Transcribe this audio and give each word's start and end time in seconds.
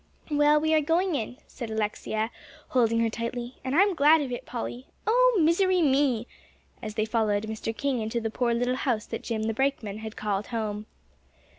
"Well, 0.31 0.59
we 0.59 0.73
are 0.73 0.81
going 0.81 1.13
in," 1.13 1.37
said 1.45 1.69
Alexia, 1.69 2.31
holding 2.69 3.01
her 3.01 3.09
tightly, 3.11 3.57
"and 3.63 3.75
I'm 3.75 3.93
glad 3.93 4.21
of 4.21 4.31
it, 4.31 4.47
Polly. 4.47 4.87
Oh, 5.05 5.37
misery 5.39 5.79
me!" 5.83 6.25
as 6.81 6.95
they 6.95 7.05
followed 7.05 7.43
Mr. 7.45 7.77
King 7.77 7.99
into 8.01 8.19
the 8.19 8.31
poor 8.31 8.51
little 8.55 8.77
house 8.77 9.05
that 9.05 9.21
Jim 9.21 9.43
the 9.43 9.53
brakeman 9.53 9.99
had 9.99 10.15
called 10.17 10.47
home. 10.47 10.87